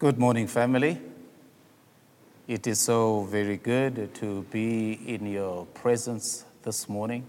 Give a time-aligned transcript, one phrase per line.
[0.00, 1.00] Good morning, family.
[2.46, 7.26] It is so very good to be in your presence this morning.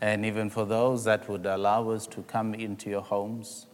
[0.00, 3.68] And even for those that would allow us to come into your homes,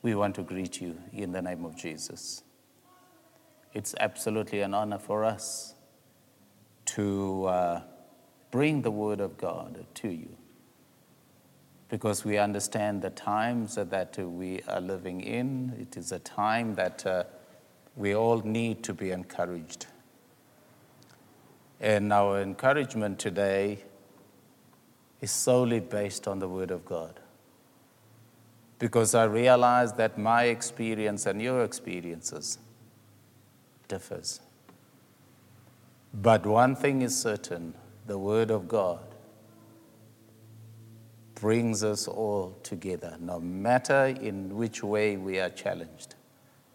[0.00, 2.42] we want to greet you in the name of Jesus.
[3.74, 5.74] It's absolutely an honor for us
[6.86, 7.82] to uh,
[8.50, 10.34] bring the Word of God to you
[11.88, 15.74] because we understand the times that we are living in.
[15.78, 17.24] It is a time that uh,
[17.96, 19.86] we all need to be encouraged.
[21.80, 23.84] And our encouragement today
[25.20, 27.20] is solely based on the Word of God.
[28.78, 32.58] Because I realize that my experience and your experiences
[33.88, 34.40] differs.
[36.12, 37.74] But one thing is certain,
[38.06, 39.05] the Word of God
[41.36, 46.14] brings us all together, no matter in which way we are challenged.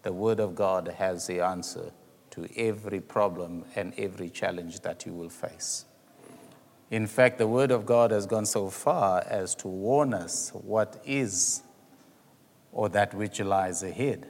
[0.02, 1.92] The Word of God has the answer
[2.30, 5.84] to every problem and every challenge that you will face.
[6.90, 11.02] In fact, the Word of God has gone so far as to warn us what
[11.04, 11.62] is
[12.70, 14.28] or that which lies ahead.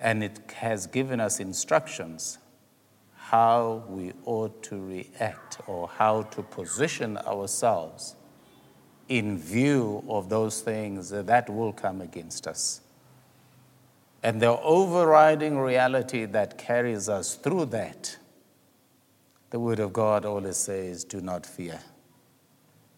[0.00, 2.38] And it has given us instructions
[3.14, 8.16] how we ought to react or how to position ourselves
[9.08, 12.80] in view of those things that will come against us.
[14.22, 18.16] And the overriding reality that carries us through that,
[19.50, 21.80] the Word of God always says, Do not fear.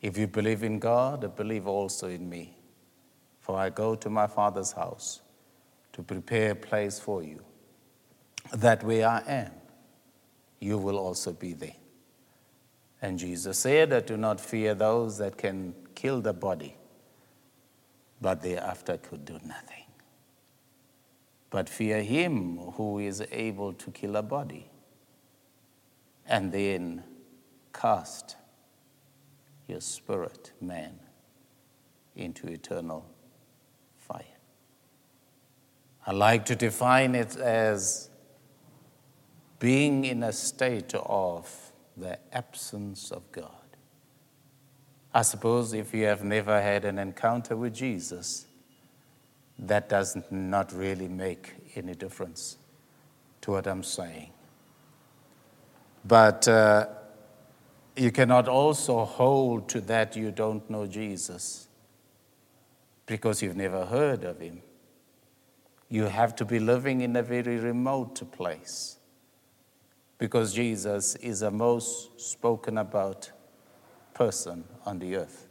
[0.02, 2.55] If you believe in God, believe also in me.
[3.41, 5.22] For I go to my Father's house
[5.94, 7.42] to prepare a place for you,
[8.52, 9.50] that where I am,
[10.61, 11.74] you will also be there.
[13.05, 16.74] And Jesus said, Do not fear those that can kill the body,
[18.19, 19.84] but thereafter could do nothing.
[21.50, 24.70] But fear him who is able to kill a body
[26.27, 27.05] and then
[27.74, 28.36] cast
[29.68, 30.98] your spirit, man,
[32.17, 33.05] into eternal
[33.98, 34.39] fire.
[36.07, 38.08] I like to define it as
[39.58, 41.64] being in a state of
[41.96, 43.50] the absence of God.
[45.12, 48.46] I suppose if you have never had an encounter with Jesus,
[49.58, 52.56] that does not really make any difference
[53.42, 54.30] to what I'm saying.
[56.04, 56.86] But uh,
[57.96, 61.68] you cannot also hold to that you don't know Jesus
[63.06, 64.62] because you've never heard of him.
[65.88, 68.96] You have to be living in a very remote place
[70.19, 73.30] because Jesus is the most spoken about
[74.14, 75.48] person on the earth.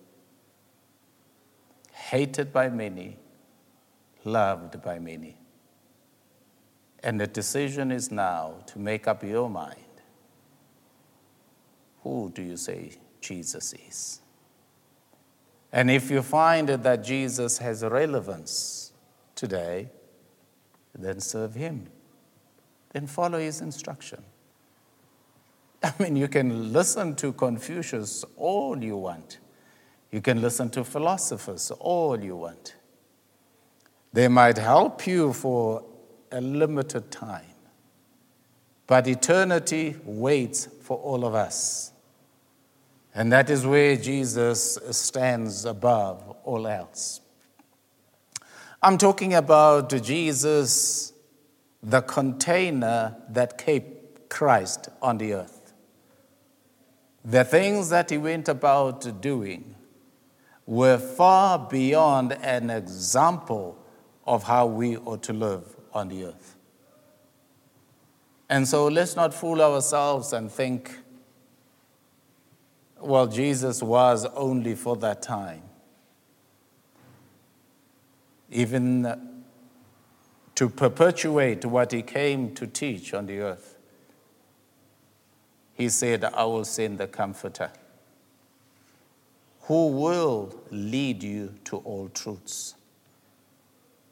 [1.91, 3.18] Hated by many,
[4.24, 5.38] loved by many.
[7.03, 9.79] And the decision is now to make up your mind.
[12.03, 14.22] Who do you say Jesus is?
[15.72, 18.94] And if you find that Jesus has relevance
[19.35, 19.90] today,
[20.94, 21.88] then serve him.
[22.91, 24.24] Then follow his instruction.
[25.83, 29.39] I mean, you can listen to Confucius all you want.
[30.11, 32.75] You can listen to philosophers all you want.
[34.13, 35.83] They might help you for
[36.31, 37.55] a limited time,
[38.88, 41.91] but eternity waits for all of us.
[43.15, 47.21] And that is where Jesus stands above all else.
[48.81, 51.13] I'm talking about Jesus,
[51.81, 55.62] the container that kept Christ on the earth.
[57.25, 59.75] The things that he went about doing
[60.66, 63.78] were far beyond an example
[64.25, 66.56] of how we ought to live on the earth.
[68.50, 70.91] And so let's not fool ourselves and think,
[73.00, 75.63] well, Jesus was only for that time.
[78.50, 79.41] Even
[80.56, 83.72] to perpetuate what he came to teach on the earth
[85.73, 87.71] he said, I will send the Comforter
[89.63, 92.75] who will lead you to all truths.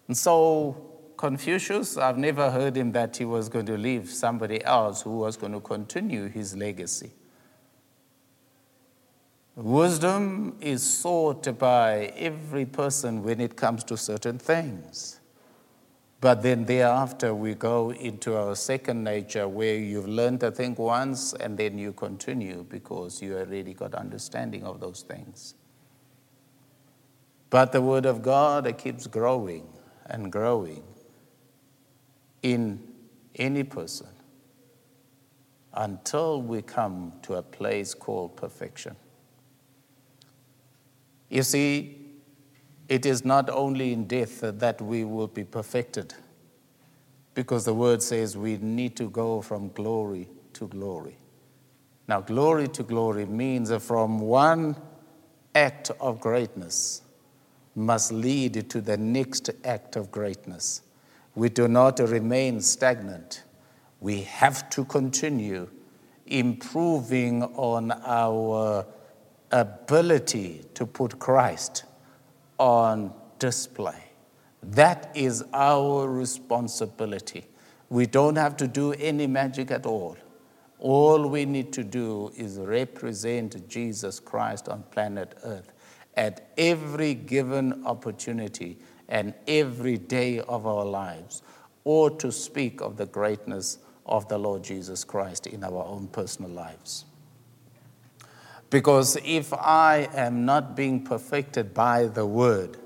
[0.08, 0.76] And so,
[1.18, 5.38] Confucius, I've never heard him that he was going to leave somebody else who was
[5.38, 7.12] going to continue his legacy.
[9.56, 15.21] Wisdom is sought by every person when it comes to certain things.
[16.22, 21.34] But then thereafter, we go into our second nature where you've learned to think once
[21.34, 25.56] and then you continue because you already got understanding of those things.
[27.50, 29.68] But the Word of God it keeps growing
[30.06, 30.84] and growing
[32.44, 32.80] in
[33.36, 34.08] any person
[35.74, 38.96] until we come to a place called perfection.
[41.30, 42.01] You see,
[42.92, 46.14] it is not only in death that we will be perfected,
[47.34, 51.16] because the word says we need to go from glory to glory.
[52.10, 54.76] Now, glory to glory means from one
[55.56, 57.04] act of greatness
[57.76, 60.82] must lead to the next act of greatness.
[61.34, 63.44] We do not remain stagnant.
[64.02, 65.70] We have to continue
[66.26, 68.86] improving on our
[69.50, 71.86] ability to put Christ
[72.62, 74.04] on display.
[74.62, 77.48] That is our responsibility.
[77.90, 80.16] We don't have to do any magic at all.
[80.78, 85.74] All we need to do is represent Jesus Christ on planet Earth
[86.16, 88.78] at every given opportunity
[89.10, 91.42] and every day of our lives,
[91.84, 96.52] or to speak of the greatness of the Lord Jesus Christ in our own personal
[96.52, 97.06] lives.
[98.72, 102.78] Because if I am not being perfected by the word,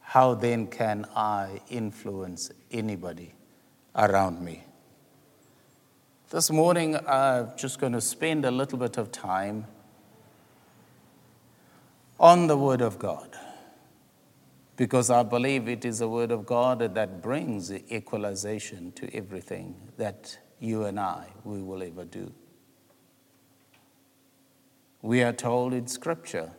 [0.00, 3.32] how then can I influence anybody
[3.94, 4.64] around me?
[6.30, 9.66] This morning, I'm just going to spend a little bit of time
[12.18, 13.36] on the Word of God
[14.76, 20.36] because I believe it is the Word of God that brings equalization to everything that
[20.58, 22.32] you and I we will ever do.
[25.06, 26.50] We are told in Scripture,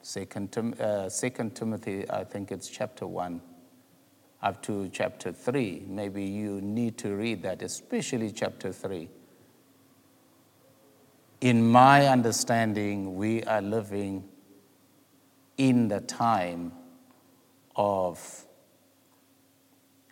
[0.00, 3.40] Second, uh, Second Timothy, I think it's chapter 1
[4.44, 5.86] up to chapter 3.
[5.88, 9.08] Maybe you need to read that, especially chapter 3.
[11.40, 14.22] In my understanding, we are living
[15.58, 16.70] in the time
[17.74, 18.44] of,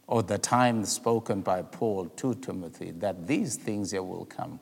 [0.08, 4.58] or the time spoken by Paul to Timothy, that these things will come,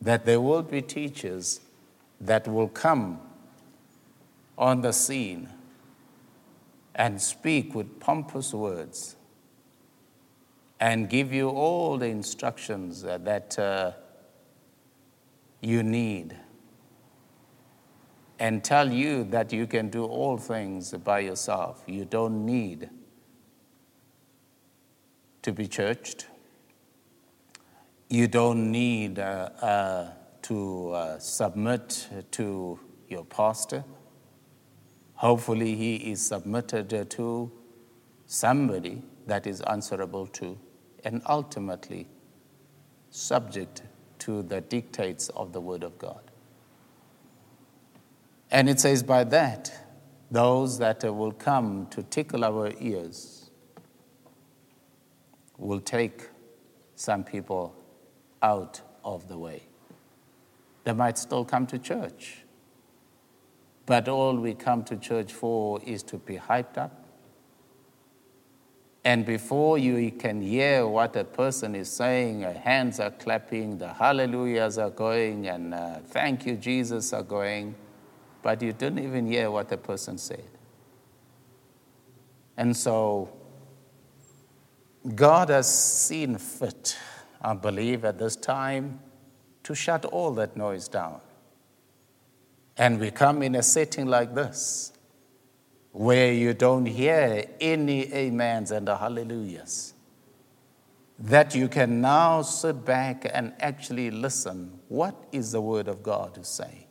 [0.00, 1.62] that there will be teachers
[2.20, 3.20] that will come
[4.56, 5.48] on the scene
[6.94, 9.16] and speak with pompous words
[10.80, 13.92] and give you all the instructions that uh,
[15.60, 16.36] you need
[18.38, 21.82] and tell you that you can do all things by yourself.
[21.86, 22.88] You don't need
[25.42, 26.26] to be churched.
[28.08, 30.10] You don't need uh, uh,
[30.48, 33.84] to uh, submit to your pastor.
[35.12, 37.52] Hopefully, he is submitted to
[38.24, 40.58] somebody that is answerable to,
[41.04, 42.06] and ultimately
[43.10, 43.82] subject
[44.20, 46.30] to the dictates of the Word of God.
[48.50, 49.70] And it says, by that,
[50.30, 53.50] those that will come to tickle our ears
[55.58, 56.30] will take
[56.96, 57.76] some people
[58.42, 59.64] out of the way.
[60.84, 62.44] They might still come to church
[63.88, 67.06] but all we come to church for is to be hyped up.
[69.02, 74.76] And before you can hear what a person is saying, hands are clapping, the hallelujahs
[74.76, 77.74] are going, and uh, thank you, Jesus, are going,
[78.42, 80.50] but you didn't even hear what the person said.
[82.58, 83.30] And so,
[85.14, 86.94] God has seen fit,
[87.40, 89.00] I believe, at this time
[89.68, 91.20] to shut all that noise down.
[92.78, 94.94] And we come in a setting like this,
[95.92, 99.92] where you don't hear any amens and hallelujahs,
[101.18, 104.80] that you can now sit back and actually listen.
[104.88, 106.86] What is the Word of God saying?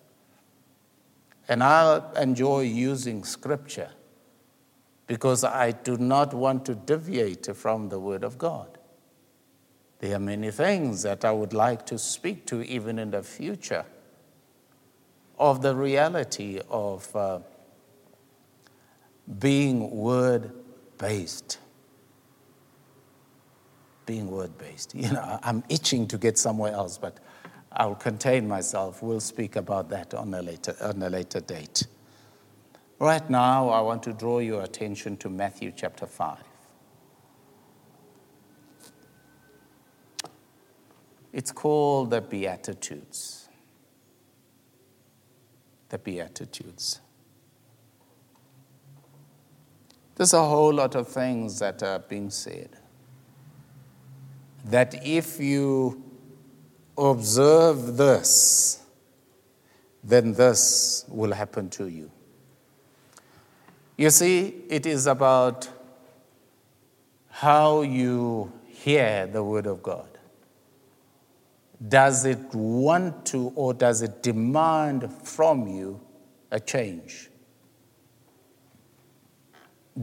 [1.49, 3.89] And I enjoy using Scripture
[5.07, 8.76] because I do not want to deviate from the Word of God.
[9.99, 13.85] There are many things that I would like to speak to even in the future
[15.39, 17.39] of the reality of uh,
[19.39, 20.51] being word
[20.97, 21.59] based.
[24.05, 24.95] Being word based.
[24.95, 27.17] You know, I'm itching to get somewhere else, but
[27.71, 29.03] I'll contain myself.
[29.03, 31.85] We'll speak about that on a later, on a later date.
[32.99, 36.37] Right now, I want to draw your attention to Matthew chapter 5.
[41.37, 43.37] It's called the Beatitudes
[45.89, 46.99] the Beatitudes.
[50.15, 52.69] There's a whole lot of things that are being said.
[54.65, 56.03] That if you
[56.97, 58.81] observe this,
[60.03, 62.11] then this will happen to you.
[63.95, 65.69] You see, it is about
[67.29, 70.16] how you hear the word of God?
[71.85, 76.01] Does it want to or does it demand from you
[76.49, 77.29] a change?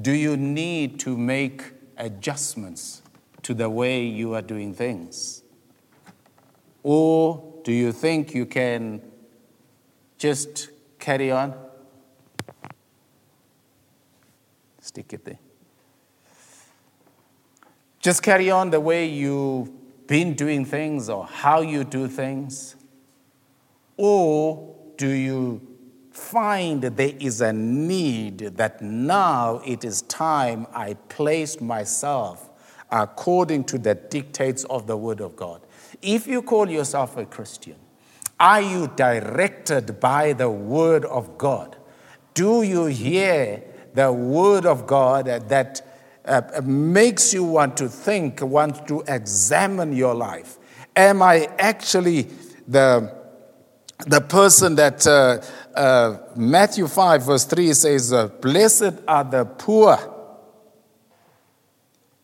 [0.01, 3.03] Do you need to make adjustments
[3.43, 5.43] to the way you are doing things?
[6.83, 9.03] Or do you think you can
[10.19, 11.55] just carry on?
[14.81, 15.39] Stick it there.
[18.01, 19.71] Just carry on the way you've
[20.07, 22.77] been doing things or how you do things?
[23.97, 25.61] Or do you
[26.11, 32.51] find there is a need that now it is time I placed myself
[32.91, 35.61] according to the dictates of the Word of God.
[36.01, 37.77] If you call yourself a Christian,
[38.39, 41.77] are you directed by the Word of God?
[42.35, 43.63] Do you hear
[43.95, 45.94] the Word of God that
[46.25, 50.59] uh, makes you want to think, want to examine your life?
[50.97, 52.29] Am I actually
[52.67, 53.15] the,
[54.07, 55.43] the person that uh,
[55.79, 59.99] uh, Matthew 5, verse 3 says, uh, Blessed are the poor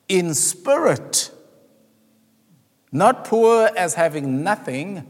[0.09, 1.30] in spirit.
[2.92, 5.07] Not poor as having nothing,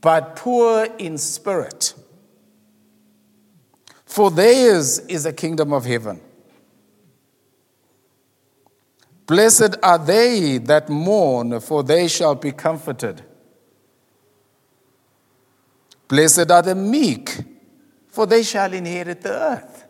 [0.00, 1.94] but poor in spirit.
[4.04, 6.20] For theirs is the kingdom of heaven.
[9.26, 13.22] Blessed are they that mourn, for they shall be comforted.
[16.08, 17.40] Blessed are the meek,
[18.08, 19.84] for they shall inherit the earth.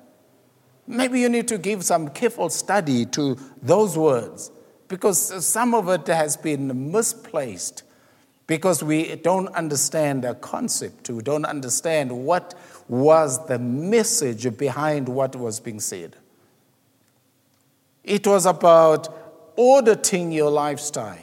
[0.87, 4.51] Maybe you need to give some careful study to those words
[4.89, 7.83] because some of it has been misplaced
[8.47, 12.55] because we don't understand the concept, we don't understand what
[12.89, 16.17] was the message behind what was being said.
[18.05, 19.24] It was about
[19.57, 21.19] auditing your lifestyle.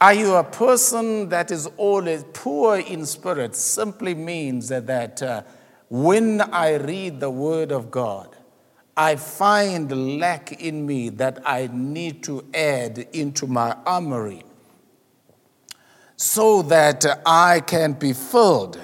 [0.00, 3.56] Are you a person that is always poor in spirit?
[3.56, 5.42] Simply means that, that uh,
[5.88, 8.36] when I read the Word of God,
[8.96, 14.44] I find lack in me that I need to add into my armory
[16.16, 18.78] so that I can be filled,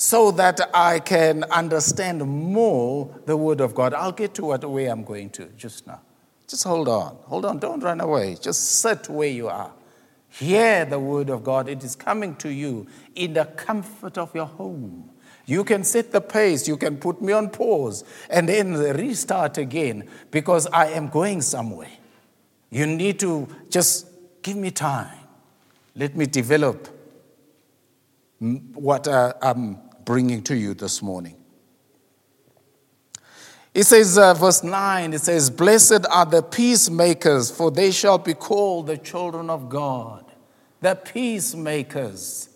[0.00, 3.94] so that I can understand more the Word of God.
[3.94, 6.00] I'll get to what way I'm going to just now.
[6.46, 7.16] Just hold on.
[7.24, 7.58] Hold on.
[7.58, 8.36] Don't run away.
[8.40, 9.72] Just sit where you are.
[10.28, 11.68] Hear the word of God.
[11.68, 12.86] It is coming to you
[13.16, 15.10] in the comfort of your home.
[15.46, 16.68] You can set the pace.
[16.68, 21.90] You can put me on pause and then restart again because I am going somewhere.
[22.70, 24.06] You need to just
[24.42, 25.18] give me time.
[25.96, 26.86] Let me develop
[28.38, 31.36] what uh, I'm bringing to you this morning.
[33.74, 38.32] It says, uh, verse 9, it says, Blessed are the peacemakers, for they shall be
[38.32, 40.24] called the children of God.
[40.80, 42.48] The peacemakers.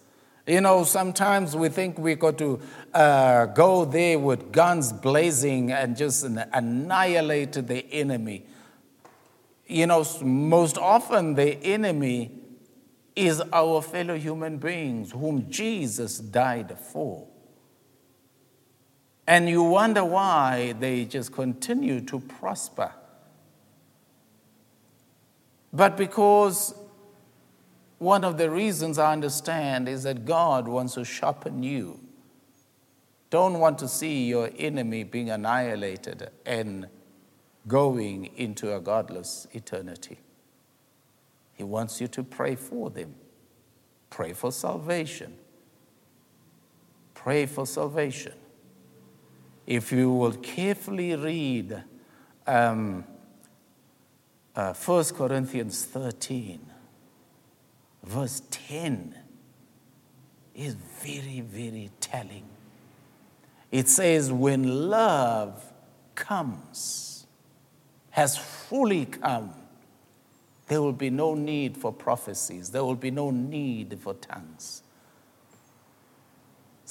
[0.47, 2.59] You know, sometimes we think we got to
[2.95, 8.47] uh, go there with guns blazing and just annihilate the enemy.
[9.67, 12.31] You know, most often the enemy
[13.15, 17.29] is our fellow human beings whom Jesus died for.
[19.33, 22.93] And you wonder why they just continue to prosper.
[25.73, 26.75] But because
[27.97, 31.99] one of the reasons I understand is that God wants to sharpen you.
[33.31, 36.89] Don't want to see your enemy being annihilated and
[37.67, 40.19] going into a godless eternity.
[41.55, 43.15] He wants you to pray for them.
[44.11, 45.39] Pray for salvation.
[47.15, 48.35] Pray for salvation
[49.67, 51.83] if you will carefully read
[52.47, 53.05] um,
[54.55, 56.61] uh, 1 Corinthians 13,
[58.05, 59.15] verse 10,
[60.55, 62.45] is very, very telling.
[63.71, 65.73] It says, When love
[66.15, 67.27] comes,
[68.11, 69.55] has fully come,
[70.69, 74.83] there will be no need for prophecies, there will be no need for tongues.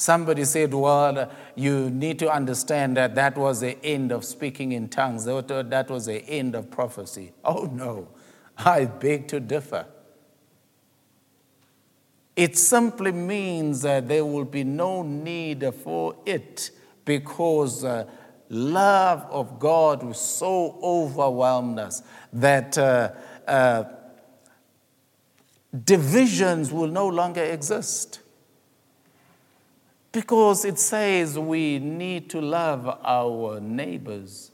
[0.02, 4.90] Somebody said, Well, you need to understand that that was the end of speaking in
[4.90, 7.34] tongues, that was the end of prophecy.
[7.46, 8.08] Oh, no,
[8.58, 9.86] I beg to differ.
[12.36, 16.72] It simply means that there will be no need for it
[17.06, 18.10] because uh,
[18.50, 22.02] love of God will so overwhelmed us
[22.34, 23.12] that uh,
[23.48, 23.84] uh,
[25.86, 28.21] divisions will no longer exist.
[30.12, 34.52] Because it says we need to love our neighbors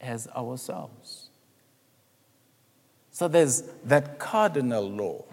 [0.00, 1.28] as ourselves.
[3.10, 5.24] So there's that cardinal law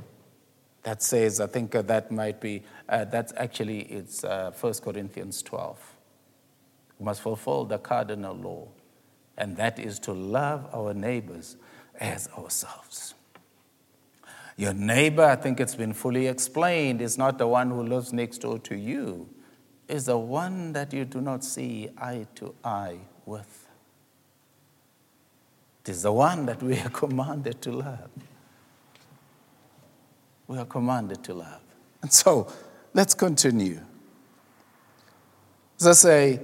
[0.84, 5.42] that says, I think uh, that might be, uh, that's actually, it's uh, 1 Corinthians
[5.42, 5.80] 12.
[7.00, 8.68] We must fulfill the cardinal law,
[9.38, 11.58] and that is to love our neighbors
[12.00, 13.14] as ourselves.
[14.58, 18.40] Your neighbor, I think it's been fully explained, is not the one who lives next
[18.40, 19.30] door to you,
[19.92, 23.68] is the one that you do not see eye to eye with.
[25.84, 28.10] It is the one that we are commanded to love.
[30.48, 31.62] We are commanded to love.
[32.02, 32.52] And so,
[32.94, 33.82] let's continue.
[35.80, 36.40] As I say,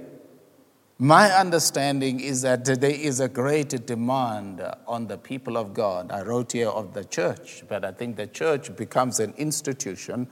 [0.98, 6.10] my understanding is that there is a great demand on the people of God.
[6.10, 10.26] I wrote here of the church, but I think the church becomes an institution,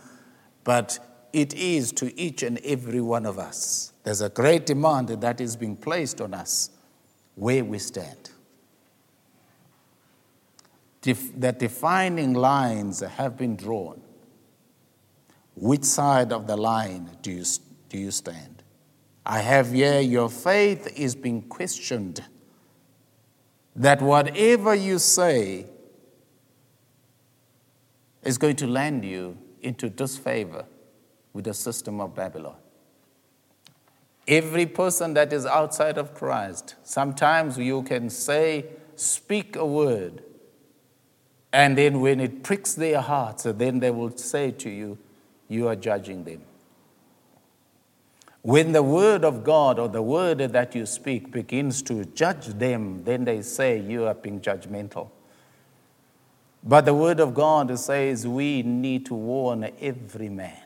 [0.65, 0.99] but
[1.37, 3.93] it is to each and every one of us.
[4.05, 6.71] There's a great demand that is being placed on us
[7.35, 8.31] where we stand.
[11.37, 14.01] That defining lines have been drawn.
[15.55, 17.45] Which side of the line do you,
[17.91, 18.63] do you stand?
[19.27, 22.25] I have here your faith is being questioned.
[23.77, 25.67] That whatever you say
[28.23, 30.65] is going to land you into disfavor
[31.37, 32.57] with the system of Babylon.
[34.27, 38.65] Every person that is outside of Christ, sometimes you can say,
[38.97, 40.23] speak a word,
[41.53, 44.99] and then when it pricks their hearts, then they will say to you,
[45.47, 46.41] You are judging them.
[48.43, 53.05] When the word of God or the word that you speak begins to judge them,
[53.05, 55.11] then they say you are being judgmental.
[56.65, 60.66] But the word of God says we need to warn every man.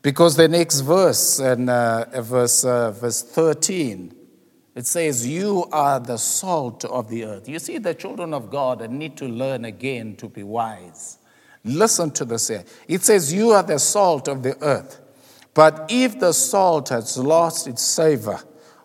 [0.00, 4.14] Because the next verse, and uh, verse, uh, verse 13,
[4.76, 7.48] it says, You are the salt of the earth.
[7.48, 11.18] You see, the children of God need to learn again to be wise.
[11.64, 12.64] Listen to this here.
[12.86, 15.00] It says, You are the salt of the earth.
[15.52, 18.40] But if the salt has lost its savor,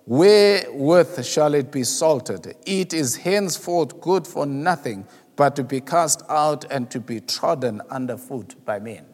[0.08, 2.56] wherewith shall it be salted?
[2.66, 7.82] It is henceforth good for nothing but to be cast out and to be trodden
[7.92, 9.13] underfoot by men.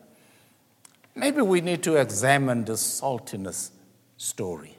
[1.19, 3.71] Maybe we need to examine the saltiness
[4.15, 4.77] story.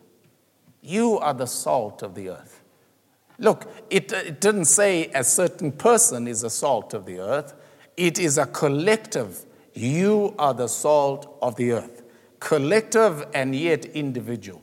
[0.80, 2.62] You are the salt of the earth.
[3.38, 7.52] Look, it, uh, it didn't say a certain person is the salt of the earth,
[7.94, 9.44] it is a collective.
[9.74, 12.02] You are the salt of the earth.
[12.38, 14.62] Collective and yet individual.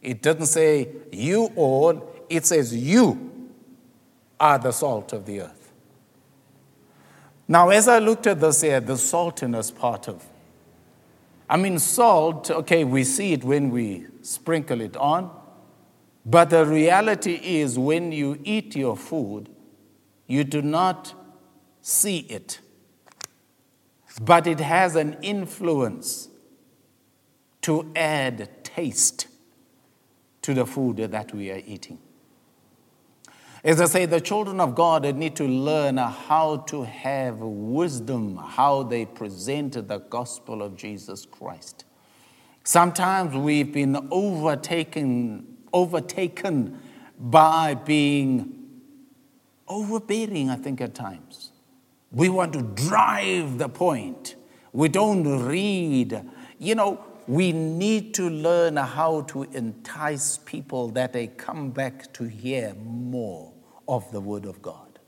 [0.00, 3.50] It doesn't say you all, it says you
[4.38, 5.72] are the salt of the earth.
[7.48, 10.24] Now, as I looked at this here, the saltiness part of
[11.48, 15.30] I mean, salt, okay, we see it when we sprinkle it on,
[16.24, 19.48] but the reality is, when you eat your food,
[20.26, 21.14] you do not
[21.80, 22.58] see it.
[24.20, 26.28] But it has an influence
[27.62, 29.28] to add taste
[30.42, 31.98] to the food that we are eating.
[33.66, 38.84] As I say, the children of God need to learn how to have wisdom, how
[38.84, 41.84] they present the gospel of Jesus Christ.
[42.62, 46.78] Sometimes we've been overtaken overtaken
[47.18, 48.68] by being
[49.66, 51.50] overbearing, I think, at times.
[52.12, 54.36] We want to drive the point.
[54.72, 56.22] We don't read.
[56.60, 62.28] You know, we need to learn how to entice people that they come back to
[62.28, 63.54] hear more
[63.88, 64.98] of the Word of God.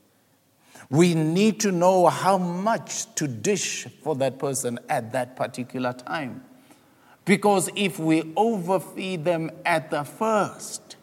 [0.91, 6.45] We need to know how much to dish for that person at that particular time.
[7.25, 10.97] Because if we overfeed them at the first,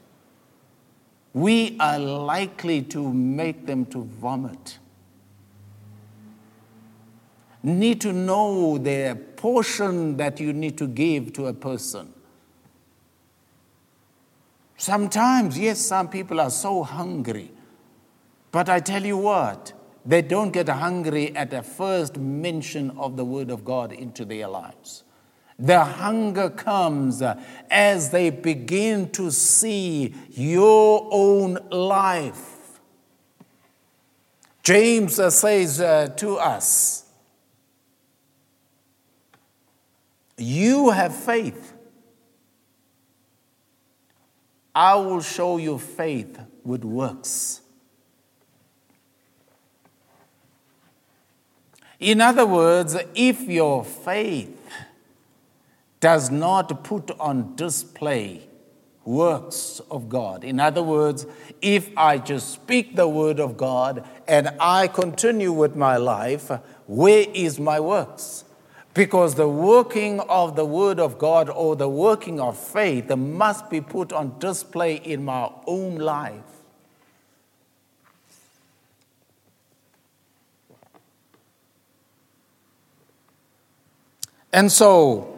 [1.33, 4.79] we are likely to make them to vomit.
[7.61, 12.13] Need to know the portion that you need to give to a person.
[14.77, 17.51] Sometimes, yes, some people are so hungry.
[18.55, 19.73] But I tell you what,
[20.05, 24.47] they don't get hungry at the first mention of the Word of God into their
[24.47, 25.03] lives.
[25.59, 27.21] The hunger comes
[27.69, 32.79] as they begin to see your own life.
[34.63, 37.09] James says uh, to us,
[40.37, 41.73] You have faith.
[44.73, 47.63] I will show you faith with works.
[51.99, 54.51] In other words, if your faith
[55.99, 58.47] does not put on display
[59.05, 60.43] works of God.
[60.43, 61.25] In other words,
[61.61, 66.49] if I just speak the word of God and I continue with my life,
[66.87, 68.43] where is my works?
[68.93, 73.81] Because the working of the word of God or the working of faith must be
[73.81, 76.54] put on display in my own life.
[84.55, 85.37] And so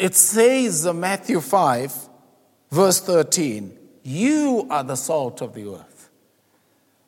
[0.00, 2.08] it says, in Matthew 5,
[2.72, 6.10] verse 13, you are the salt of the earth.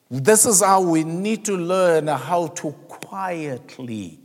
[0.09, 4.17] This is how we need to learn how to quietly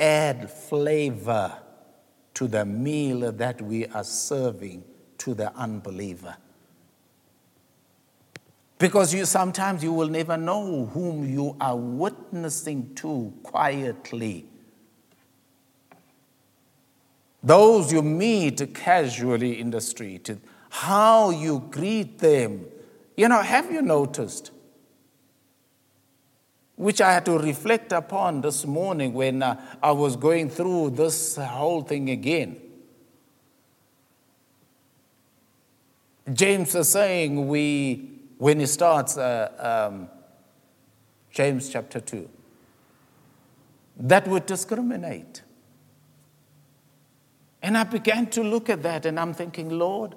[0.00, 1.52] add flavor
[2.32, 4.82] to the meal that we are serving
[5.18, 6.38] to the unbeliever.
[8.78, 14.46] Because you sometimes you will never know whom you are witnessing to quietly.
[17.42, 20.30] Those you meet casually in the street,
[20.70, 22.64] how you greet them.
[23.16, 24.50] You know, have you noticed?
[26.76, 31.36] Which I had to reflect upon this morning when uh, I was going through this
[31.36, 32.60] whole thing again.
[36.32, 40.08] James is saying we when he starts uh, um,
[41.30, 42.28] James chapter 2,
[43.96, 45.42] that would discriminate.
[47.62, 50.14] And I began to look at that and I'm thinking, Lord,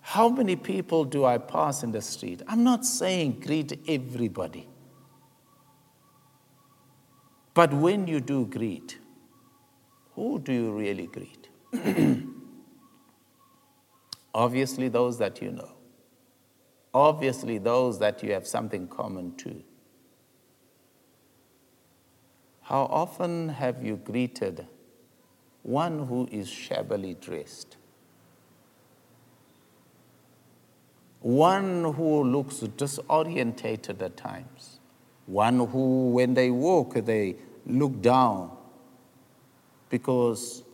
[0.00, 2.42] how many people do I pass in the street?
[2.46, 4.68] I'm not saying greet everybody.
[7.54, 8.98] But when you do greet,
[10.14, 11.48] who do you really greet?
[14.34, 15.72] Obviously, those that you know
[16.94, 19.62] obviously those that you have something common to.
[22.62, 24.66] How often have you greeted
[25.62, 27.76] one who is shabbily dressed?
[31.20, 34.80] One who looks disorientated at times.
[35.26, 38.56] One who, when they walk, they look down
[39.88, 40.64] because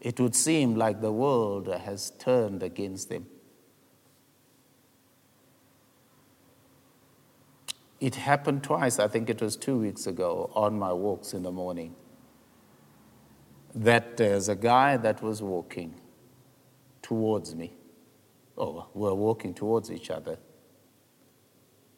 [0.00, 3.26] it would seem like the world has turned against them.
[8.02, 11.52] It happened twice, I think it was two weeks ago, on my walks in the
[11.52, 11.94] morning,
[13.76, 15.94] that there's a guy that was walking
[17.00, 17.74] towards me.
[18.58, 20.36] Oh, we're walking towards each other.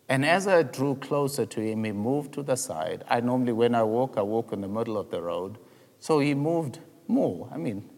[0.06, 3.02] And as I drew closer to him, he moved to the side.
[3.08, 5.56] I normally, when I walk, I walk in the middle of the road.
[6.00, 7.48] So he moved more.
[7.50, 7.88] I mean,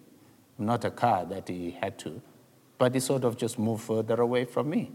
[0.59, 2.23] not a car that he had to,
[2.79, 4.92] but he sort of just moved further away from me.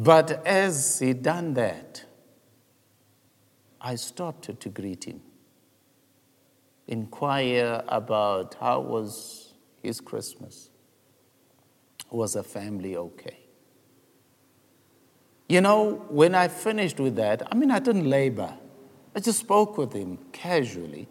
[0.00, 2.04] But as he done that,
[3.80, 5.20] I stopped to greet him,
[6.86, 10.70] inquire about how was his Christmas.
[12.10, 13.40] Was the family okay?
[15.48, 18.56] You know, when I finished with that, I mean, I didn't labor.
[19.16, 21.08] I just spoke with him casually.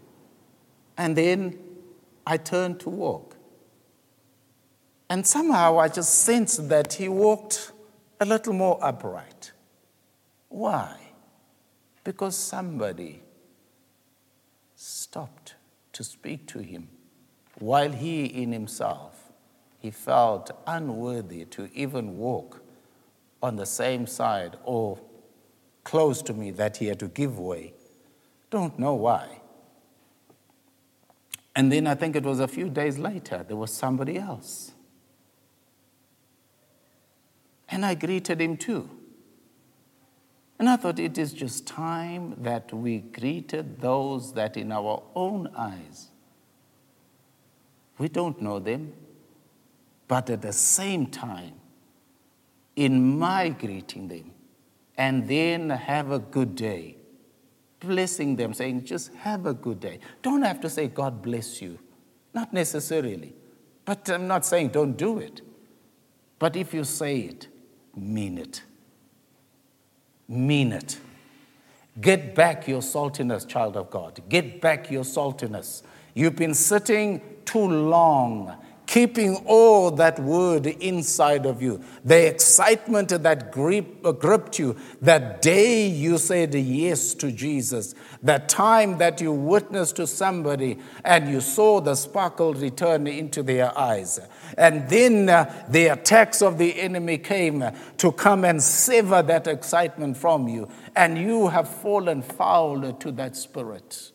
[0.98, 1.60] And then
[2.26, 3.36] I turned to walk.
[5.10, 7.74] And somehow I just sensed that he walked
[8.20, 9.52] a little more upright.
[10.50, 10.98] Why?
[12.04, 13.22] Because somebody
[14.76, 15.56] stopped
[15.94, 16.88] to speak to him
[17.60, 19.28] while he in himself
[19.80, 22.62] he felt unworthy to even walk
[23.42, 25.00] on the same side or
[25.84, 27.74] close to me that he had to give way.
[28.50, 29.42] Don't know why.
[31.56, 34.74] And then I think it was a few days later, there was somebody else
[37.70, 38.90] and I greeted him too.
[40.60, 45.50] And I thought it is just time that we greeted those that in our own
[45.56, 46.10] eyes
[47.98, 48.94] we don't know them,
[50.08, 51.54] but at the same time,
[52.76, 54.32] in my greeting them,
[54.98, 56.98] and then have a good day,
[57.80, 60.00] blessing them, saying, just have a good day.
[60.22, 61.80] Don't have to say, God bless you.
[62.34, 63.34] Not necessarily.
[63.86, 65.42] But I'm not saying don't do it.
[66.40, 67.48] But if you say it,
[67.98, 68.62] mean it.
[70.28, 71.00] Mean it.
[72.00, 74.22] Get back your saltiness, child of God.
[74.30, 75.82] Get back your saltiness.
[76.14, 78.56] You've been sitting too long
[78.98, 81.80] keeping all that word inside of you.
[82.04, 88.98] The excitement that uh, gripped you, that day you said yes to Jesus, that time
[88.98, 94.20] that you witnessed to somebody and you saw the sparkle return into their eyes.
[94.58, 97.64] And then uh, the attacks of the enemy came
[97.98, 103.36] to come and sever that excitement from you, and you have fallen foul to that
[103.36, 104.12] spirit.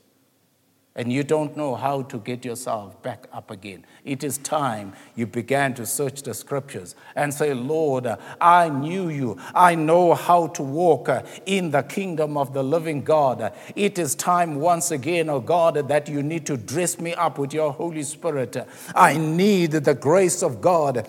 [0.94, 3.85] And you don't know how to get yourself back up again.
[4.05, 8.07] It is time you began to search the scriptures and say, Lord,
[8.40, 9.38] I knew you.
[9.55, 11.09] I know how to walk
[11.46, 13.55] in the kingdom of the living God.
[13.74, 17.55] It is time once again, oh God, that you need to dress me up with
[17.55, 18.57] your Holy Spirit.
[18.94, 21.09] I need the grace of God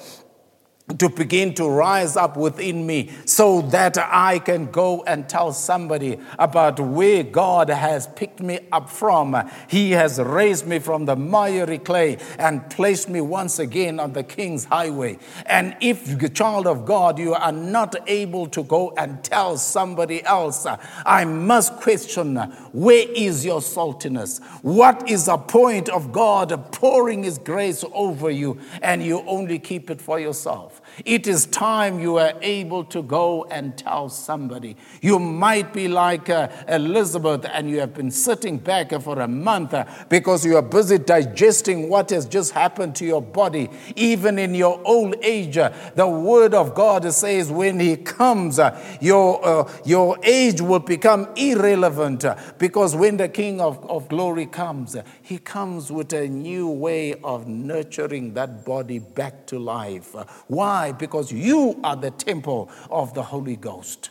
[0.98, 6.20] to begin to rise up within me so that I can go and tell somebody
[6.38, 9.50] about where God has picked me up from.
[9.70, 14.24] He has raised me from the miry clay and placed me once again on the
[14.24, 15.20] king's highway.
[15.46, 20.22] And if, the child of God, you are not able to go and tell somebody
[20.26, 20.68] else,
[21.06, 22.36] I must question
[22.74, 24.44] where is your saltiness?
[24.64, 29.90] What is the point of God pouring His grace over you and you only keep
[29.90, 30.73] it for yourself?
[31.06, 34.78] It is time you are able to go and tell somebody.
[35.02, 39.74] You might be like uh, Elizabeth and you have been sitting back for a month
[39.74, 43.70] uh, because you are busy digesting what has just happened to your body.
[43.96, 48.80] Even in your old age, uh, the word of God says when he comes, uh,
[49.02, 54.46] your, uh, your age will become irrelevant uh, because when the King of, of glory
[54.46, 60.16] comes, he comes with a new way of nurturing that body back to life.
[60.48, 60.83] Why?
[60.84, 60.92] Why?
[60.92, 64.10] Because you are the temple of the Holy Ghost.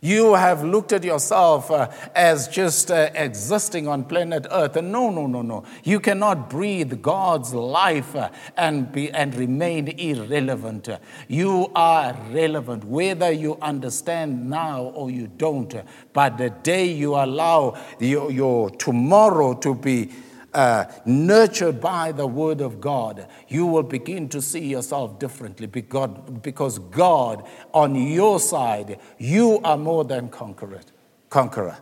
[0.00, 4.76] You have looked at yourself uh, as just uh, existing on planet Earth.
[4.76, 5.64] And no, no, no, no.
[5.82, 10.88] You cannot breathe God's life uh, and, be, and remain irrelevant.
[11.26, 15.74] You are relevant, whether you understand now or you don't.
[16.12, 20.12] But the day you allow your, your tomorrow to be
[20.54, 26.78] uh, nurtured by the Word of God, you will begin to see yourself differently because,
[26.78, 30.80] God, on your side, you are more than conqueror.
[31.28, 31.78] conqueror.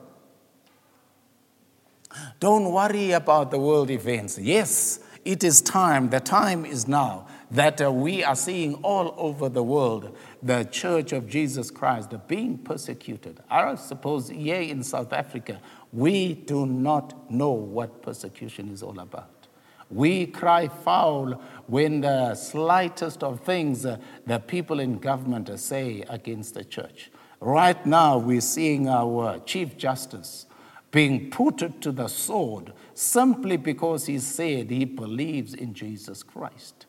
[2.41, 4.39] Don't worry about the world events.
[4.39, 9.49] Yes, it is time, the time is now that uh, we are seeing all over
[9.49, 13.41] the world the Church of Jesus Christ being persecuted.
[13.49, 15.61] I suppose here in South Africa,
[15.93, 19.29] we do not know what persecution is all about.
[19.91, 26.55] We cry foul when the slightest of things uh, the people in government say against
[26.55, 27.11] the church.
[27.41, 30.47] Right now, we're seeing our Chief Justice
[30.91, 36.87] being put to the sword simply because he said he believes in Jesus Christ.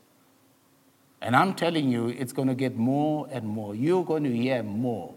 [1.21, 3.73] And I'm telling you, it's going to get more and more.
[3.75, 5.15] You're going to hear more.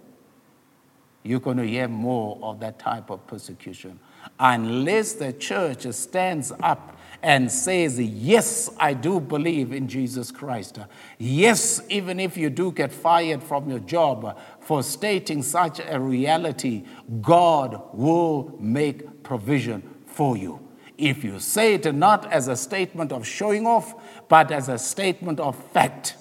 [1.26, 3.98] You're going to hear more of that type of persecution.
[4.38, 10.78] Unless the church stands up and says, Yes, I do believe in Jesus Christ.
[11.18, 16.84] Yes, even if you do get fired from your job for stating such a reality,
[17.20, 20.60] God will make provision for you.
[20.96, 23.94] If you say it not as a statement of showing off,
[24.28, 26.16] but as a statement of fact.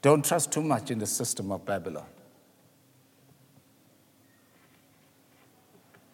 [0.00, 2.06] Don't trust too much in the system of Babylon.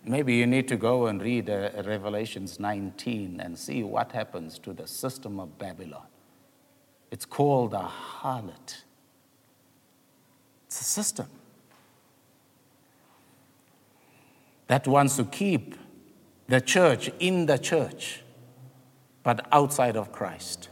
[0.07, 4.73] Maybe you need to go and read uh, Revelations 19 and see what happens to
[4.75, 6.07] the system of Babylon.
[7.11, 8.83] It's called a harlot.
[10.67, 11.27] It's a system
[14.67, 15.77] that wants to keep
[16.49, 18.23] the church in the church,
[19.23, 20.69] but outside of Christ.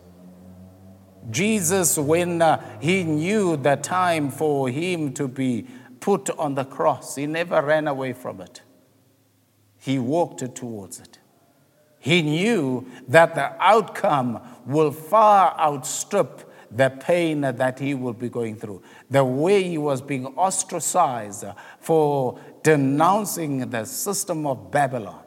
[1.30, 5.66] Jesus, when uh, he knew the time for him to be
[6.00, 8.62] put on the cross, he never ran away from it.
[9.78, 11.18] He walked towards it.
[11.98, 18.56] He knew that the outcome will far outstrip the pain that he will be going
[18.56, 18.82] through.
[19.10, 21.44] The way he was being ostracized
[21.78, 25.22] for denouncing the system of Babylon.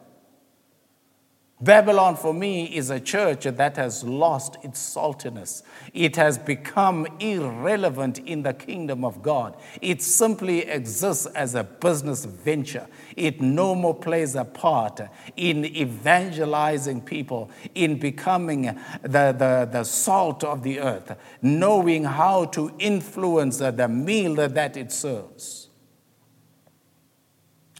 [1.58, 5.62] Babylon for me is a church that has lost its saltiness.
[5.94, 9.56] It has become irrelevant in the kingdom of God.
[9.80, 12.86] It simply exists as a business venture.
[13.16, 15.00] It no more plays a part
[15.34, 22.70] in evangelizing people, in becoming the, the, the salt of the earth, knowing how to
[22.78, 25.70] influence the meal that it serves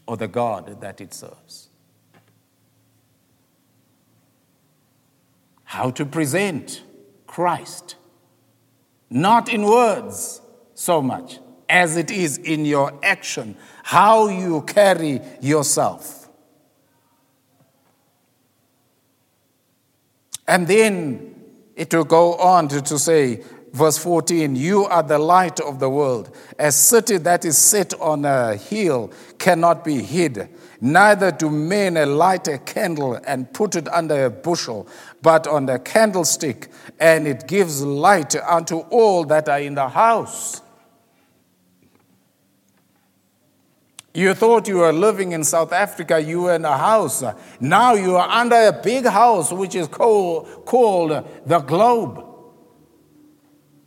[0.07, 1.66] or the God that it serves.
[5.67, 6.81] How to present
[7.27, 7.97] Christ,
[9.09, 10.41] not in words
[10.73, 16.29] so much as it is in your action, how you carry yourself.
[20.47, 21.35] And then
[21.75, 25.89] it will go on to, to say, verse 14, you are the light of the
[25.89, 26.33] world.
[26.57, 30.47] A city that is set on a hill cannot be hid.
[30.79, 34.87] Neither do men light a candle and put it under a bushel,
[35.21, 40.61] but on a candlestick, and it gives light unto all that are in the house.
[44.13, 47.23] You thought you were living in South Africa, you were in a house.
[47.59, 52.25] Now you are under a big house which is called, called the globe.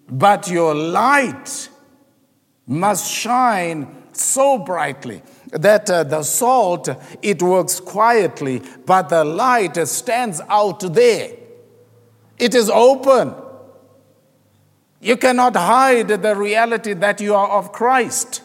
[0.09, 1.69] But your light
[2.67, 5.23] must shine so brightly
[5.53, 6.89] that uh, the salt
[7.23, 11.33] it works quietly but the light stands out there
[12.39, 13.35] it is open
[15.01, 18.43] you cannot hide the reality that you are of Christ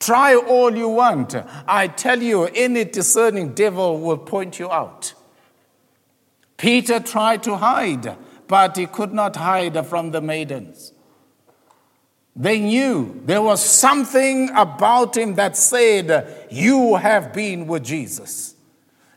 [0.00, 1.36] Try all you want.
[1.68, 5.12] I tell you, any discerning devil will point you out.
[6.56, 8.16] Peter tried to hide,
[8.48, 10.94] but he could not hide from the maidens.
[12.36, 18.54] They knew there was something about him that said, You have been with Jesus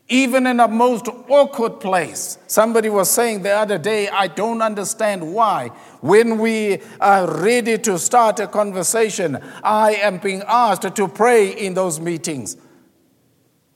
[0.10, 2.38] even in a most awkward place.
[2.48, 5.70] Somebody was saying the other day, I don't understand why.
[6.02, 11.74] When we are ready to start a conversation, I am being asked to pray in
[11.74, 12.58] those meetings.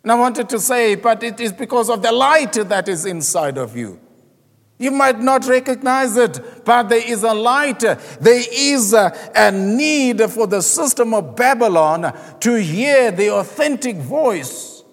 [0.03, 3.57] And I wanted to say, but it is because of the light that is inside
[3.57, 3.99] of you.
[4.79, 7.79] You might not recognize it, but there is a light.
[7.79, 14.83] There is a, need for the system of Babylon to hear the authentic voice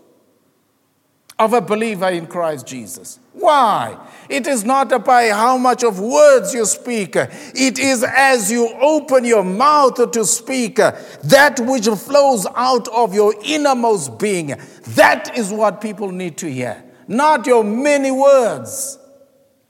[1.38, 3.18] of a believer in Christ Jesus.
[3.35, 3.99] Why?
[4.29, 7.16] It is not by how much of words you speak.
[7.16, 13.35] It is as you open your mouth to speak that which flows out of your
[13.44, 14.55] innermost being.
[14.90, 16.83] That is what people need to hear.
[17.07, 18.99] Not your many words.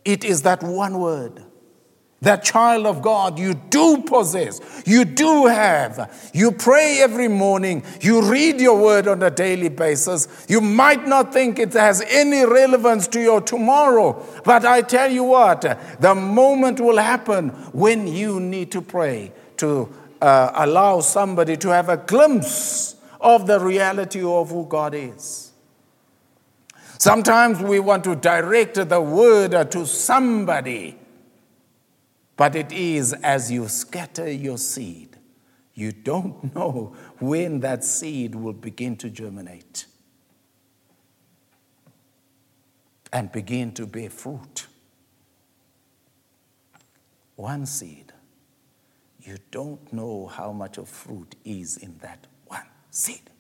[0.05, 1.43] It is that one word
[2.25, 6.31] that child of God you do possess, you do have.
[6.35, 10.47] You pray every morning, you read your word on a daily basis.
[10.49, 15.25] You might not think it has any relevance to your tomorrow, but I tell you
[15.25, 15.61] what,
[16.01, 21.88] the moment will happen when you need to pray to uh, allow somebody to have
[21.88, 25.53] a glimpse of the reality of who God is.
[26.98, 30.98] Sometimes we want to direct the word to somebody
[32.37, 35.16] but it is as you scatter your seed,
[35.74, 39.87] you don't know when that seed will begin to germinate
[43.12, 44.66] and begin to bear fruit.
[47.37, 48.12] One seed,
[49.22, 53.30] you don't know how much of fruit is in that one seed.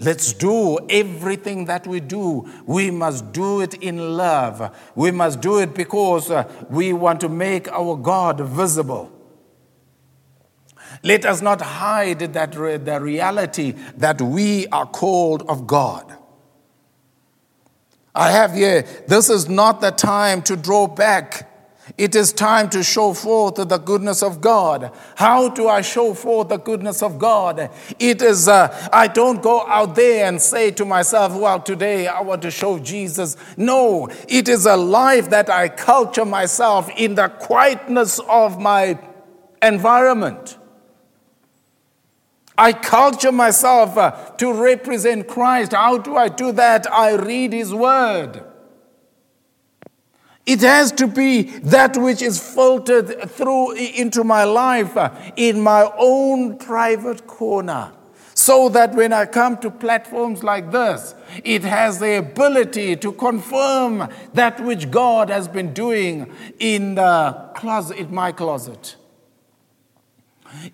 [0.00, 2.50] Let's do everything that we do.
[2.64, 4.74] We must do it in love.
[4.94, 9.12] We must do it because uh, we want to make our God visible.
[11.02, 16.16] Let us not hide that re- the reality that we are called of God.
[18.14, 21.49] I have here, this is not the time to draw back
[22.00, 24.90] it is time to show forth the goodness of God.
[25.16, 27.70] How do I show forth the goodness of God?
[27.98, 32.22] It is, uh, I don't go out there and say to myself, well, today I
[32.22, 33.36] want to show Jesus.
[33.58, 38.98] No, it is a life that I culture myself in the quietness of my
[39.60, 40.56] environment.
[42.56, 45.72] I culture myself uh, to represent Christ.
[45.72, 46.90] How do I do that?
[46.90, 48.49] I read His Word.
[50.46, 55.90] It has to be that which is filtered through into my life uh, in my
[55.98, 57.92] own private corner.
[58.34, 64.08] So that when I come to platforms like this, it has the ability to confirm
[64.32, 68.96] that which God has been doing in the closet, in my closet.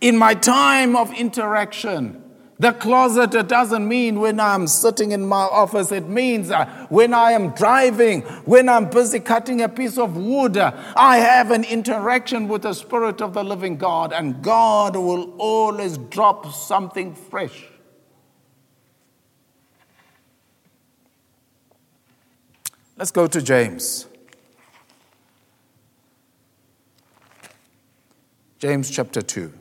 [0.00, 2.22] In my time of interaction,
[2.59, 5.92] the closet it doesn't mean when I'm sitting in my office.
[5.92, 10.57] It means uh, when I am driving, when I'm busy cutting a piece of wood,
[10.57, 15.35] uh, I have an interaction with the Spirit of the living God, and God will
[15.38, 17.67] always drop something fresh.
[22.96, 24.07] Let's go to James.
[28.59, 29.52] James chapter 2.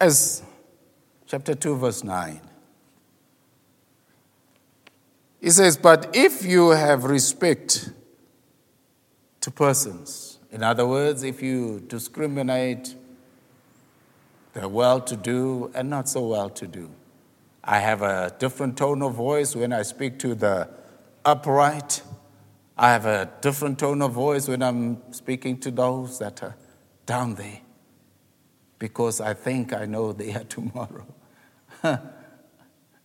[0.00, 0.42] As
[1.26, 2.40] chapter 2, verse 9.
[5.40, 7.90] He says, But if you have respect
[9.40, 12.94] to persons, in other words, if you discriminate
[14.52, 16.90] the well to do and not so well to do.
[17.62, 20.68] I have a different tone of voice when I speak to the
[21.24, 22.02] upright.
[22.76, 26.56] I have a different tone of voice when I'm speaking to those that are
[27.06, 27.60] down there
[28.78, 31.06] because I think I know they are tomorrow.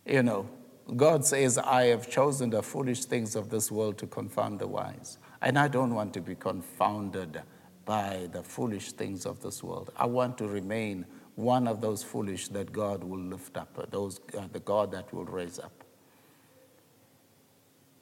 [0.06, 0.48] you know,
[0.96, 5.18] God says, I have chosen the foolish things of this world to confound the wise.
[5.40, 7.42] And I don't want to be confounded
[7.84, 9.90] by the foolish things of this world.
[9.96, 11.06] I want to remain
[11.36, 15.24] one of those foolish that God will lift up, those, uh, the God that will
[15.24, 15.72] raise up.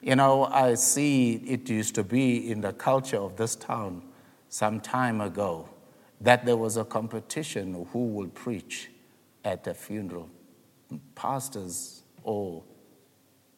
[0.01, 4.03] You know, I see it used to be in the culture of this town
[4.49, 5.69] some time ago
[6.23, 8.89] that there was a competition who will preach
[9.43, 10.29] at a funeral.
[11.15, 12.63] Pastors or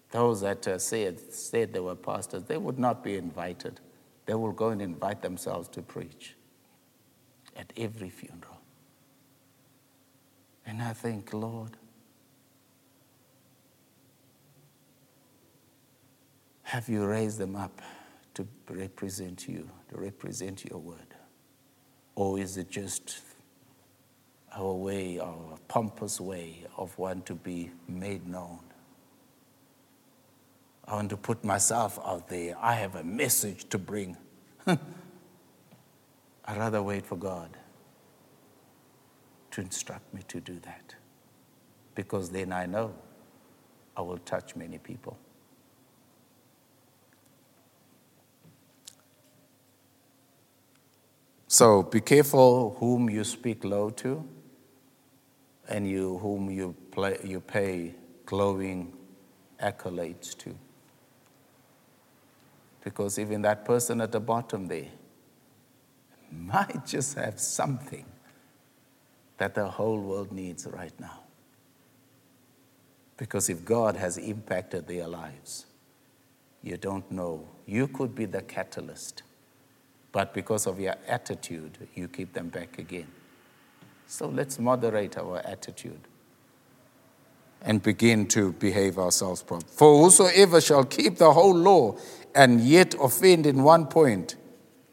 [0.09, 3.79] those that uh, said, said they were pastors, they would not be invited.
[4.25, 6.35] They will go and invite themselves to preach
[7.55, 8.59] at every funeral.
[10.65, 11.77] And I think, Lord,
[16.63, 17.81] have you raised them up
[18.33, 21.14] to represent you, to represent your word?
[22.15, 23.19] Or is it just
[24.53, 28.59] our way, our pompous way of wanting to be made known?
[30.87, 32.55] I want to put myself out there.
[32.59, 34.15] I have a message to bring.
[34.67, 34.79] I'd
[36.57, 37.57] rather wait for God
[39.51, 40.95] to instruct me to do that
[41.95, 42.93] because then I know
[43.97, 45.17] I will touch many people.
[51.55, 54.27] So be careful whom you speak low to
[55.69, 57.95] and you whom you, play, you pay
[58.25, 58.91] glowing
[59.63, 60.53] accolades to.
[62.83, 64.89] Because even that person at the bottom there
[66.29, 68.05] might just have something
[69.37, 71.21] that the whole world needs right now.
[73.15, 75.67] Because if God has impacted their lives,
[76.61, 77.47] you don't know.
[77.65, 79.23] You could be the catalyst
[80.15, 83.07] but because of your attitude, you keep them back again.
[84.07, 85.99] So let's moderate our attitude
[87.61, 89.73] and begin to behave ourselves properly.
[89.73, 91.97] For whosoever shall keep the whole law
[92.33, 94.37] and yet offend in one point,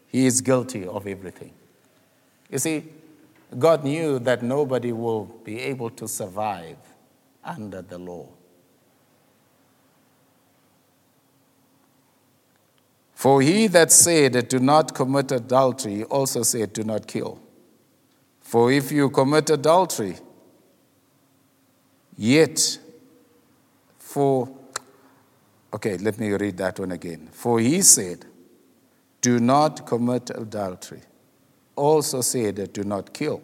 [0.09, 1.53] he is guilty of everything.
[2.51, 2.83] You see,
[3.57, 6.79] God knew that nobody will be able to survive
[7.45, 8.27] under the law.
[13.23, 17.39] For he that said, Do not commit adultery, also said, Do not kill.
[18.41, 20.17] For if you commit adultery,
[22.17, 22.81] yet
[23.97, 24.49] for,
[25.73, 27.29] okay, let me read that one again.
[27.31, 28.25] For he said,
[29.21, 31.03] Do not commit adultery,
[31.77, 33.41] also said, Do not kill.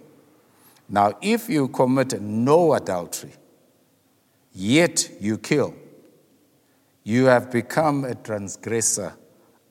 [0.88, 3.34] Now, if you commit no adultery,
[4.52, 5.72] yet you kill,
[7.04, 9.14] you have become a transgressor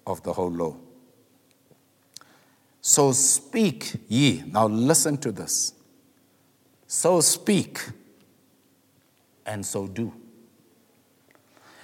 [0.08, 0.76] of the whole law.
[2.82, 4.44] So speak ye.
[4.48, 5.74] Now listen to this.
[6.88, 7.82] So speak
[9.46, 10.14] and so do.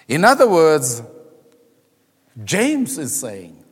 [0.07, 1.01] In other words,
[2.43, 3.63] James is saying,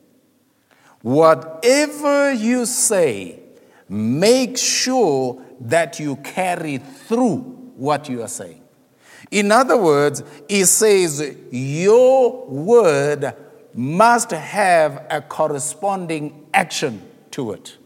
[1.01, 3.39] whatever you say,
[3.87, 7.37] make sure that you carry through
[7.75, 8.61] what you are saying.
[9.29, 13.33] In other words, he says, Your word
[13.73, 17.01] must have a corresponding action
[17.31, 17.77] to it.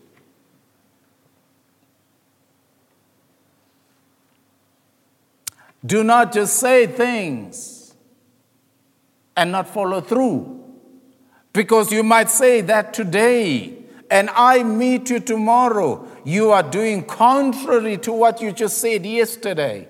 [5.85, 7.93] Do not just say things
[9.37, 10.63] and not follow through.
[11.53, 13.77] Because you might say that today,
[14.11, 16.05] and I meet you tomorrow.
[16.25, 19.87] You are doing contrary to what you just said yesterday.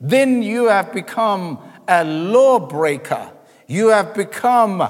[0.00, 3.30] Then you have become a lawbreaker.
[3.68, 4.80] You have become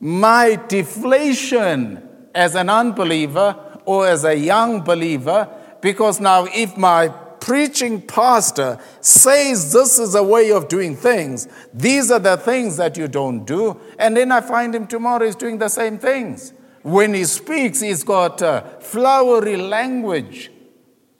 [0.00, 2.02] my deflation
[2.34, 5.48] as an unbeliever or as a young believer,
[5.80, 7.08] because now if my
[7.40, 12.96] preaching pastor says this is a way of doing things, these are the things that
[12.96, 16.52] you don't do, and then I find him tomorrow is doing the same things.
[16.82, 20.50] When he speaks, he's got uh, flowery language,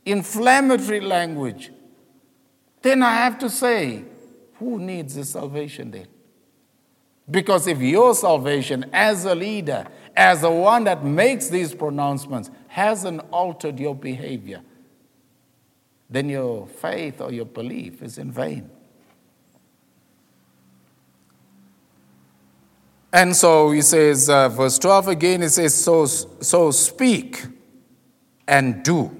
[0.04, 1.72] inflammatory language.
[2.82, 4.04] Then I have to say,
[4.54, 6.06] who needs the salvation then?
[7.30, 13.20] Because if your salvation as a leader, as the one that makes these pronouncements, hasn't
[13.30, 14.62] altered your behavior,
[16.08, 18.70] then your faith or your belief is in vain.
[23.12, 27.42] And so he says, uh, verse 12 again, he says, so, so speak
[28.46, 29.14] and do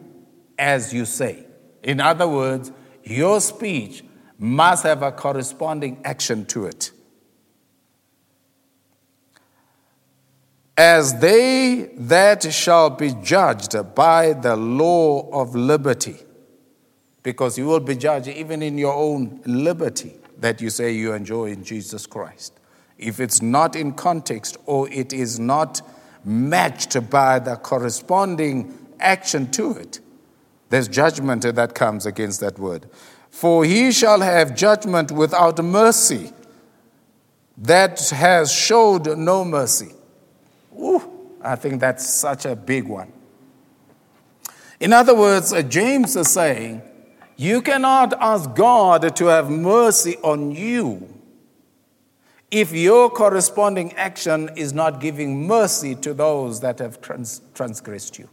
[0.59, 1.47] as you say.
[1.83, 2.73] In other words,
[3.05, 4.05] your speech
[4.39, 6.91] must have a corresponding action to it.
[10.79, 16.15] As they that shall be judged by the law of liberty,
[17.25, 21.47] because you will be judged even in your own liberty that you say you enjoy
[21.47, 22.61] in Jesus Christ.
[22.97, 25.83] If it's not in context or it is not
[26.25, 29.99] matched by the corresponding action to it,
[30.69, 32.89] there's judgment that comes against that word.
[33.31, 36.31] For he shall have judgment without mercy
[37.57, 39.95] that has showed no mercy.
[41.43, 43.13] I think that's such a big one.
[44.81, 46.83] In other words, uh, James is saying,
[47.37, 51.09] you cannot ask God to have mercy on you
[52.51, 58.29] if your corresponding action is not giving mercy to those that have trans- transgressed you.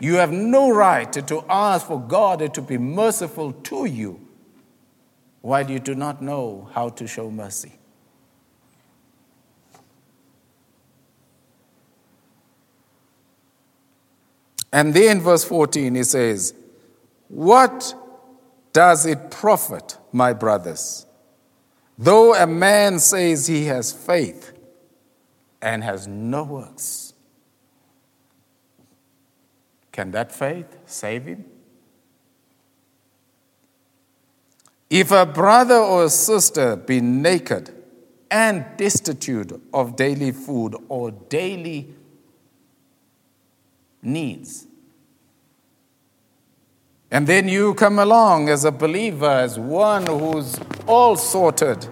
[0.00, 4.20] You have no right to ask for God to be merciful to you
[5.40, 7.72] while you do not know how to show mercy.
[14.74, 16.52] And then, verse 14, he says,
[17.28, 17.94] What
[18.72, 21.06] does it profit, my brothers?
[21.96, 24.52] Though a man says he has faith
[25.62, 27.14] and has no works,
[29.92, 31.44] can that faith save him?
[34.90, 37.72] If a brother or a sister be naked
[38.28, 41.94] and destitute of daily food or daily
[44.04, 44.66] needs,
[47.10, 51.86] and then you come along as a believer, as one who's all sorted,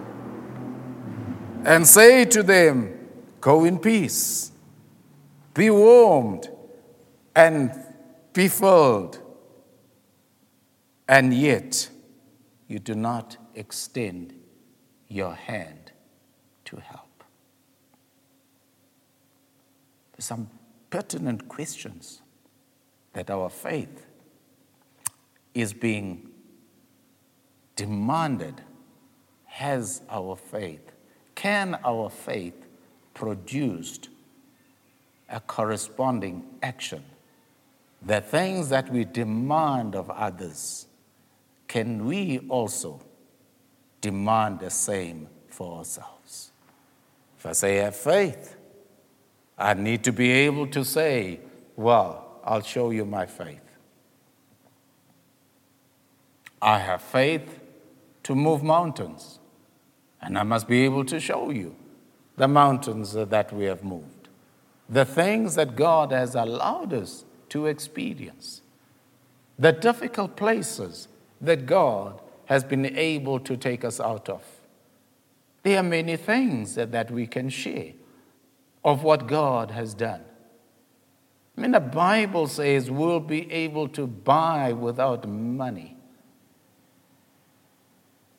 [1.63, 2.99] and say to them,
[3.39, 4.51] Go in peace,
[5.53, 6.49] be warmed,
[7.35, 7.71] and
[8.33, 9.19] be filled.
[11.07, 11.89] And yet,
[12.67, 14.33] you do not extend
[15.07, 15.91] your hand
[16.65, 17.23] to help.
[20.13, 20.49] There's some
[20.93, 22.21] pertinent questions
[23.13, 24.05] that our faith
[25.55, 26.29] is being
[27.75, 28.61] demanded.
[29.45, 30.91] Has our faith,
[31.33, 32.67] can our faith
[33.15, 34.01] produce
[35.29, 37.03] a corresponding action?
[38.03, 40.85] The things that we demand of others,
[41.67, 43.01] can we also
[43.99, 46.51] demand the same for ourselves?
[47.39, 48.52] If I say have faith,
[49.57, 51.39] I need to be able to say,
[51.75, 53.59] Well, I'll show you my faith.
[56.61, 57.59] I have faith
[58.23, 59.39] to move mountains,
[60.21, 61.75] and I must be able to show you
[62.37, 64.29] the mountains that we have moved,
[64.89, 68.61] the things that God has allowed us to experience,
[69.59, 71.07] the difficult places
[71.41, 74.43] that God has been able to take us out of.
[75.63, 77.93] There are many things that, that we can share
[78.83, 80.23] of what God has done.
[81.57, 85.93] I mean, the Bible says we'll be able to buy without money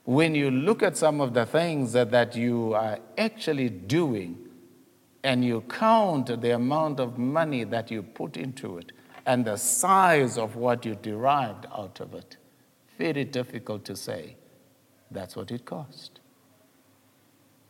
[0.04, 4.38] when you look at some of the things that, that you are actually doing
[5.22, 8.92] and you count the amount of money that you put into it
[9.24, 12.36] and the size of what you derived out of it,
[12.98, 14.36] very difficult to say
[15.10, 16.20] that's what it cost.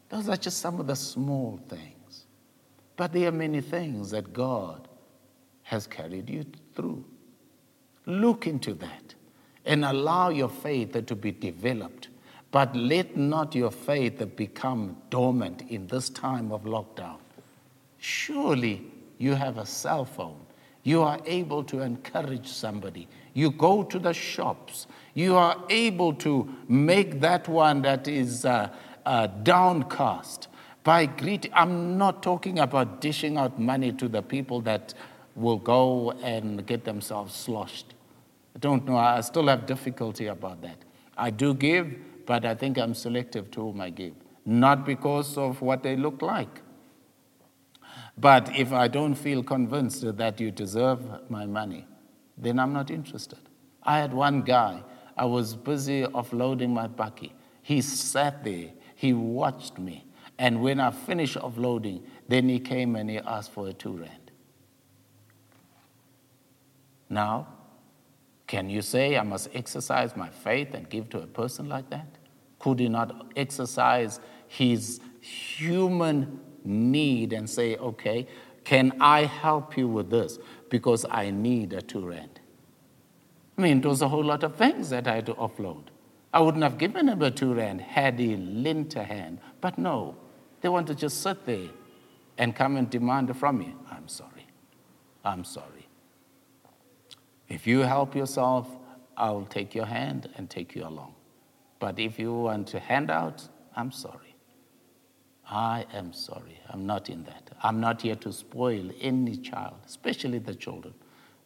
[0.08, 1.93] Those are just some of the small things.
[2.96, 4.88] But there are many things that God
[5.62, 7.04] has carried you through.
[8.06, 9.14] Look into that
[9.64, 12.08] and allow your faith to be developed
[12.54, 17.16] but let not your faith become dormant in this time of lockdown.
[17.98, 18.80] Surely
[19.18, 20.38] you have a cell phone.
[20.84, 23.08] You are able to encourage somebody.
[23.32, 24.86] You go to the shops.
[25.14, 28.68] You are able to make that one that is uh,
[29.04, 30.46] uh, downcast
[30.84, 31.50] by greeting.
[31.54, 34.94] I'm not talking about dishing out money to the people that
[35.34, 37.94] will go and get themselves sloshed.
[38.54, 38.96] I don't know.
[38.96, 40.76] I still have difficulty about that.
[41.16, 41.92] I do give,
[42.26, 44.14] but I think I'm selective to whom I give,
[44.44, 46.60] not because of what they look like.
[48.16, 51.86] But if I don't feel convinced that you deserve my money,
[52.36, 53.38] then I'm not interested.
[53.82, 54.82] I had one guy,
[55.16, 57.32] I was busy offloading my bakkie.
[57.62, 60.03] He sat there, he watched me.
[60.38, 64.30] And when I finished offloading, then he came and he asked for a two rand.
[67.08, 67.46] Now,
[68.46, 72.06] can you say I must exercise my faith and give to a person like that?
[72.58, 78.26] Could he not exercise his human need and say, okay,
[78.64, 80.38] can I help you with this?
[80.70, 82.40] Because I need a two rand.
[83.56, 85.84] I mean, it was a whole lot of things that I had to offload.
[86.32, 89.38] I wouldn't have given him a two rand had he lent a hand.
[89.60, 90.16] But no,
[90.64, 91.68] they want to just sit there
[92.38, 93.74] and come and demand from me.
[93.90, 94.46] I'm sorry.
[95.22, 95.86] I'm sorry.
[97.50, 98.66] If you help yourself,
[99.14, 101.16] I'll take your hand and take you along.
[101.80, 103.46] But if you want to hand out,
[103.76, 104.34] I'm sorry.
[105.46, 106.58] I am sorry.
[106.70, 107.50] I'm not in that.
[107.62, 110.94] I'm not here to spoil any child, especially the children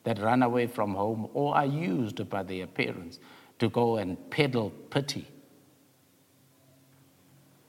[0.05, 3.19] that run away from home or are used by their parents
[3.59, 5.27] to go and peddle pity.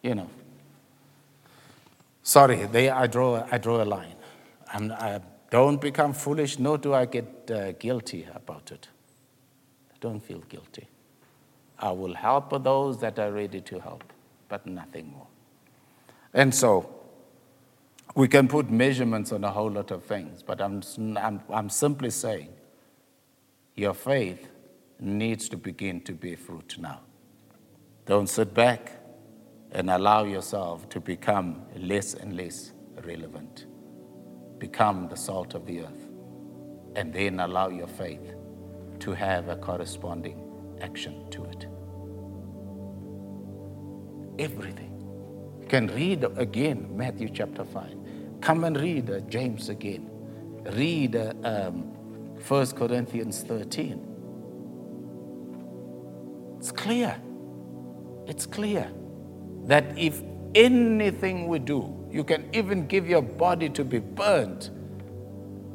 [0.03, 0.29] You know.
[2.29, 4.13] Sorry, they, I, draw, I draw a line.
[4.71, 5.19] I'm, I
[5.49, 8.87] don't become foolish, nor do I get uh, guilty about it.
[9.91, 10.87] I don't feel guilty.
[11.79, 14.03] I will help those that are ready to help,
[14.47, 15.25] but nothing more.
[16.31, 16.93] And so,
[18.13, 20.83] we can put measurements on a whole lot of things, but I'm,
[21.17, 22.49] I'm, I'm simply saying
[23.75, 24.47] your faith
[24.99, 26.99] needs to begin to bear fruit now.
[28.05, 28.98] Don't sit back
[29.71, 32.73] and allow yourself to become less and less
[33.05, 33.67] relevant.
[34.57, 36.09] Become the salt of the earth,
[36.95, 38.33] and then allow your faith
[38.99, 40.41] to have a corresponding
[40.81, 41.67] action to it.
[44.39, 44.95] Everything.
[45.61, 47.95] You can read again Matthew chapter 5.
[48.41, 50.09] Come and read uh, James again.
[50.73, 51.83] Read uh, um,
[52.47, 54.05] 1 Corinthians 13.
[56.57, 57.21] It's clear.
[58.27, 58.91] It's clear
[59.69, 60.23] that if
[60.55, 64.71] anything we do, you can even give your body to be burnt,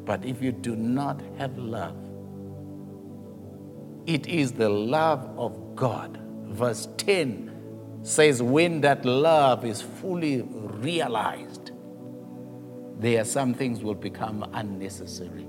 [0.03, 1.95] but if you do not have love,
[4.05, 6.19] it is the love of God.
[6.47, 11.71] Verse 10 says, When that love is fully realized,
[12.99, 15.47] there are some things will become unnecessary.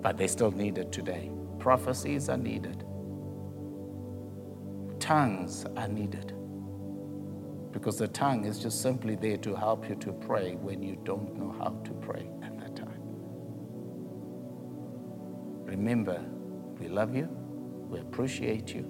[0.00, 1.30] But they still needed today.
[1.58, 2.84] Prophecies are needed.
[4.98, 6.39] Tongues are needed.
[7.72, 11.36] Because the tongue is just simply there to help you to pray when you don't
[11.36, 13.00] know how to pray at that time.
[15.64, 16.22] Remember,
[16.80, 17.28] we love you,
[17.88, 18.84] we appreciate you,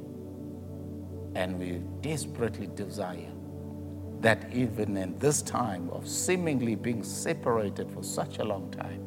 [1.34, 3.30] and we desperately desire
[4.20, 9.06] that even in this time of seemingly being separated for such a long time,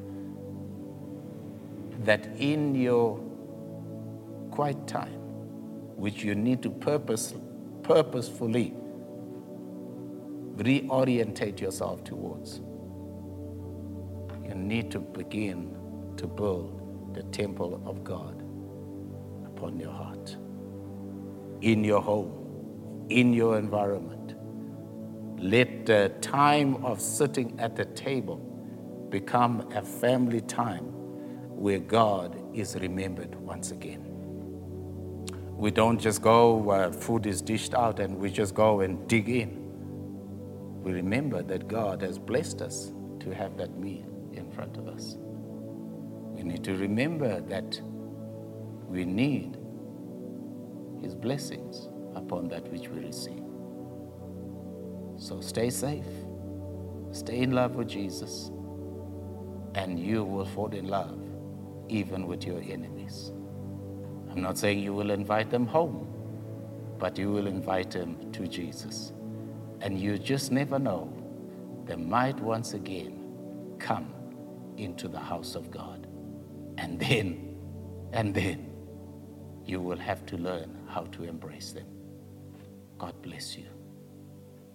[2.04, 3.20] that in your
[4.52, 5.20] quiet time,
[5.96, 7.34] which you need to purpose,
[7.84, 8.74] purposefully
[10.56, 12.62] reorientate yourself towards,
[14.48, 15.76] you need to begin
[16.18, 18.42] to build the temple of God
[19.46, 20.36] upon your heart,
[21.62, 24.24] in your home, in your environment
[25.44, 28.38] let the time of sitting at the table
[29.10, 30.86] become a family time
[31.50, 34.06] where God is remembered once again.
[35.58, 39.28] We don't just go, uh, food is dished out, and we just go and dig
[39.28, 39.63] in.
[40.84, 45.18] We remember that God has blessed us to have that meal in front of us.
[46.22, 47.80] We need to remember that
[48.88, 49.58] we need
[51.02, 53.42] His blessings upon that which we receive.
[55.18, 56.06] So stay safe,
[57.14, 58.52] stay in love with Jesus,
[59.76, 61.18] and you will fall in love
[61.88, 63.32] even with your enemies.
[64.30, 66.08] I'm not saying you will invite them home,
[67.00, 69.13] but you will invite them to Jesus.
[69.84, 71.14] And you just never know,
[71.86, 74.14] they might once again come
[74.78, 76.08] into the house of God.
[76.78, 77.58] And then,
[78.14, 78.72] and then,
[79.66, 81.88] you will have to learn how to embrace them.
[82.98, 83.68] God bless you.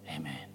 [0.07, 0.48] Amen.